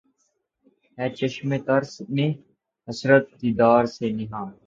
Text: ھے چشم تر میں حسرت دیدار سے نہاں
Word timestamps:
ھے 0.97 1.05
چشم 1.17 1.49
تر 1.65 1.81
میں 2.13 2.29
حسرت 2.87 3.25
دیدار 3.41 3.83
سے 3.95 4.05
نہاں 4.17 4.45